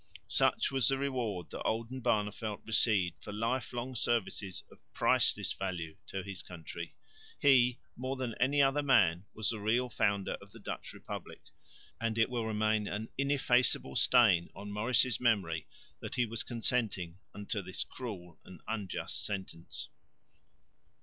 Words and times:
Such 0.27 0.71
was 0.71 0.87
the 0.87 0.97
reward 0.97 1.51
that 1.51 1.61
Oldenbarneveldt 1.63 2.65
received 2.65 3.21
for 3.23 3.31
life 3.31 3.71
long 3.71 3.93
services 3.93 4.63
of 4.71 4.81
priceless 4.93 5.53
value 5.53 5.95
to 6.07 6.23
his 6.23 6.41
country. 6.41 6.95
He 7.39 7.77
more 7.95 8.15
than 8.15 8.33
any 8.39 8.63
other 8.63 8.81
man 8.81 9.25
was 9.35 9.49
the 9.51 9.59
real 9.59 9.89
founder 9.89 10.33
of 10.41 10.53
the 10.53 10.59
Dutch 10.59 10.93
Republic; 10.93 11.43
and 11.99 12.17
it 12.17 12.31
will 12.31 12.47
remain 12.47 12.87
an 12.87 13.09
ineffaceable 13.15 13.95
stain 13.95 14.49
on 14.55 14.71
Maurice's 14.71 15.19
memory 15.19 15.67
that 15.99 16.15
he 16.15 16.25
was 16.25 16.41
consenting 16.41 17.19
unto 17.35 17.61
this 17.61 17.83
cruel 17.83 18.39
and 18.43 18.59
unjust 18.67 19.23
sentence. 19.23 19.89